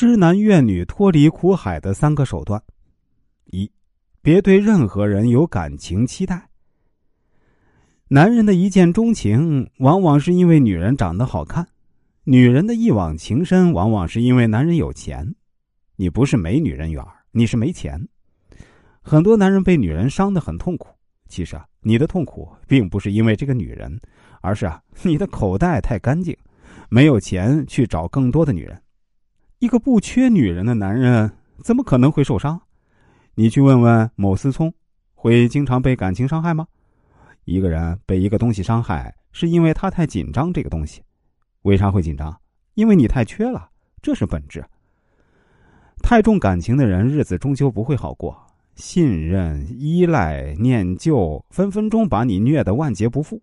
[0.00, 2.62] 痴男怨女脱离苦海的三个手段：
[3.46, 3.68] 一，
[4.22, 6.48] 别对任何人有感情期待。
[8.06, 11.64] 男人的一见钟情，往往是因为女人长得好看；
[12.22, 15.34] 女人的一往情深，往往是因为男人有钱。
[15.96, 18.00] 你不是没女人缘，你是没钱。
[19.02, 20.86] 很多男人被女人伤得很痛苦。
[21.28, 24.00] 其实啊，你的痛苦并不是因为这个女人，
[24.42, 26.36] 而是啊，你的口袋太干净，
[26.88, 28.80] 没有钱去找更多的女人。
[29.60, 31.28] 一个不缺女人的男人，
[31.64, 32.60] 怎么可能会受伤？
[33.34, 34.72] 你去问问某思聪，
[35.14, 36.64] 会经常被感情伤害吗？
[37.44, 41.02] 一个人被一个东西伤害，是因为他太紧张这个东西。
[41.62, 42.40] 为啥会紧张？
[42.74, 43.68] 因为你太缺了，
[44.00, 44.64] 这是本质。
[46.04, 48.40] 太重感情的人，日子终究不会好过。
[48.76, 53.42] 信任、依赖、念旧，分分钟把你虐得万劫不复。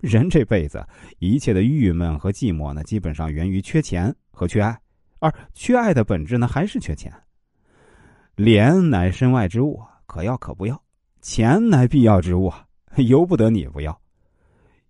[0.00, 0.84] 人这辈子，
[1.20, 4.76] 一切的郁闷和寂寞呢，基本上源于缺钱和缺爱。
[5.24, 7.10] 而缺爱的本质呢，还是缺钱。
[8.36, 10.76] 脸乃身外之物，可要可不要；
[11.22, 12.52] 钱乃必要之物，
[12.96, 13.98] 由不得你不要。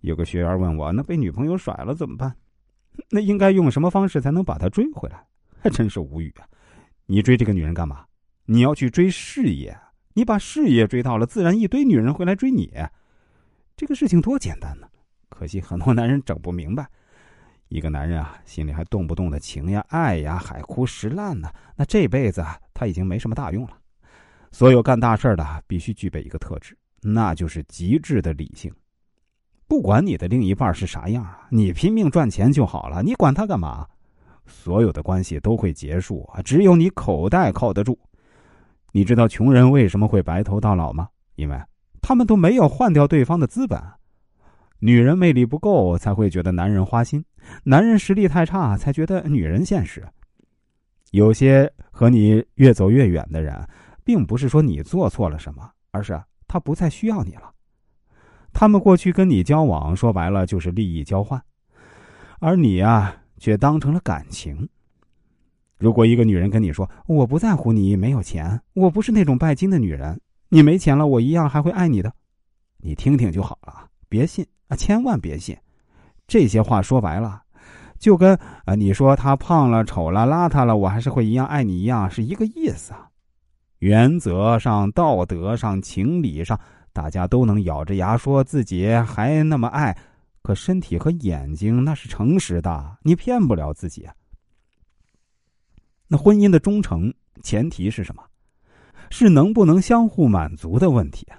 [0.00, 2.36] 有个学员问我：“那被女朋友甩了怎么办？
[3.08, 5.24] 那应该用什么方式才能把她追回来？”
[5.60, 6.44] 还真是无语啊！
[7.06, 8.04] 你追这个女人干嘛？
[8.44, 9.74] 你要去追事业。
[10.12, 12.70] 你把事业追到了，自然一堆女人会来追你。
[13.76, 14.86] 这个事情多简单呢！
[15.30, 16.86] 可惜很多男人整不明白。
[17.68, 23.72] 一个男人啊，心里还动不动的情呀、爱呀、海枯石烂呢，那这辈子啊他已经没什么大用了。
[24.50, 28.72] 所有干大事的必须具备一个特质，那就是极致的理性。
[29.66, 33.86] 不管你的另一半是啥样啊，你拼命赚钱就好了，你管他干嘛？
[34.46, 37.98] 所有的关系都会结束，只有你口袋靠得住。
[38.92, 41.06] 你知道穷人为什么会白头到老吗？
[41.34, 41.60] 因为
[42.00, 43.78] 他们都没有换掉对方的资本。
[44.80, 47.20] 女人魅力不够，才会觉得男人花心；
[47.64, 50.06] 男人实力太差，才觉得女人现实。
[51.10, 53.66] 有些和你越走越远的人，
[54.04, 57.52] 并不是说你做错了什么，而是他不再需要你了。
[58.52, 61.42] 他们过去跟你交往，说白了就是利益交换，
[62.40, 64.68] 而你呀，却当成了感情。
[65.78, 72.12] 如果一个女人跟你说：“我不在乎你没有钱，我不是那种拜金的女人，你没钱了，我一样还会爱你的。”
[72.78, 74.44] 你听听就好了，别信。
[74.68, 75.56] 啊，千万别信，
[76.26, 77.42] 这些话说白了，
[77.98, 78.34] 就跟
[78.64, 83.08] 啊你说他胖了、丑了、邋遢了，我还是会一样爱你一样，是一个意思啊。
[83.78, 86.58] 原则上、道德上、情理上，
[86.92, 89.96] 大家都能咬着牙说自己还那么爱，
[90.42, 94.08] 可身体和眼睛那是诚实的，你骗不了自己。
[96.08, 97.12] 那婚姻的忠诚
[97.42, 98.22] 前提是什么？
[99.10, 101.38] 是能不能相互满足的问题啊。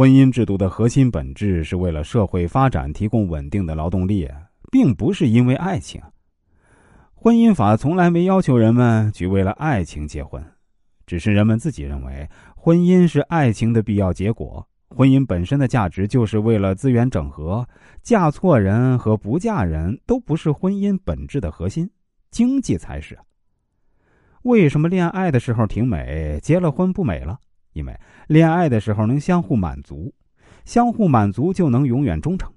[0.00, 4.26] 婚姻制度的核心本质是为了社会发展提供稳定的劳动力，
[4.72, 6.00] 并不是因为爱情。
[7.12, 10.42] 婚姻法从来没要求人们去为了爱情结婚，
[11.04, 14.66] 只是人们自己认为婚姻是爱情的必要结果。
[14.88, 17.68] 婚姻本身的价值就是为了资源整合，
[18.02, 21.90] 嫁错人和不嫁人都不是婚姻本质的核心，
[22.30, 23.18] 经济才是。
[24.44, 27.38] 为什么恋爱的时候挺美，结了婚不美了？
[27.72, 27.98] 因为
[28.28, 30.12] 恋爱的时候能相互满足，
[30.64, 32.52] 相互满足就能永远忠诚。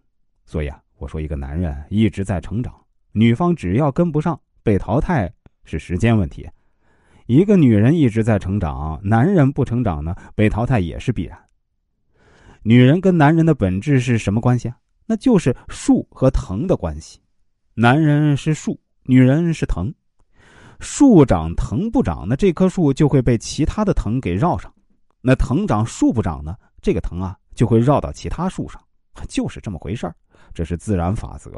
[0.45, 2.73] 所以啊，我说一个男人一直在成长，
[3.11, 5.31] 女方只要跟不上，被淘汰
[5.63, 6.45] 是时间问题；
[7.27, 11.37] 一个女人一直在成长，男人不成长呢，被淘汰也是必然。
[12.63, 14.77] 女人跟男人的本质是什么关系啊？
[15.05, 17.19] 那就是树和藤的关系。
[17.75, 19.93] 男人是树，女人是藤。
[20.79, 24.72] 树长藤不长，那这棵树就会被其他的藤给绕上。
[25.25, 26.53] 那藤长树不长呢？
[26.81, 28.81] 这个藤啊就会绕到其他树上，
[29.29, 30.13] 就是这么回事儿，
[30.53, 31.49] 这是自然法则。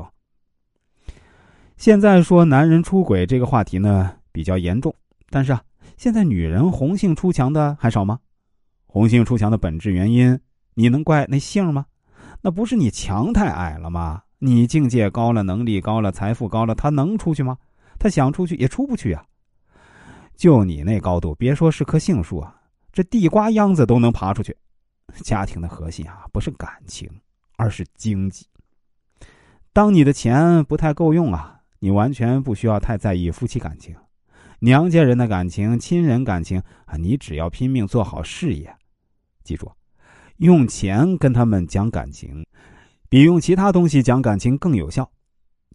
[1.76, 4.94] 现在说男人出轨这个话题呢比较严重，
[5.32, 5.64] 但是啊，
[5.98, 8.20] 现在女人红杏出墙的还少吗？
[8.86, 10.40] 红杏出墙的本质原因，
[10.76, 11.88] 你能怪那杏吗？
[12.42, 14.22] 那不是你墙太矮了吗？
[14.38, 17.58] 你境界高了，能力高了，财富高了，他能出去吗？
[17.98, 19.26] 他想出去也出不去啊。
[20.36, 22.55] 就你那高度，别说是棵杏树啊。
[22.96, 24.56] 这地瓜秧子都能爬出去，
[25.22, 27.10] 家庭的核心啊，不是感情，
[27.58, 28.48] 而是经济。
[29.74, 33.94] 当你的钱不太够用啊，你完全不需要太在意夫妻感情、
[34.60, 38.74] 娘家人的感情、亲人感情啊，你只要拼命做好事业。
[39.44, 39.70] 记住，
[40.38, 42.46] 用钱跟他们讲感情，
[43.10, 45.12] 比用其他东西讲感情更有效。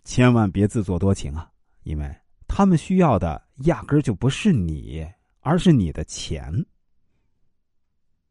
[0.05, 1.51] 千万别自作多情啊，
[1.83, 2.11] 因为
[2.49, 5.07] 他们需要的压根儿就不是你，
[5.41, 6.51] 而是你的钱。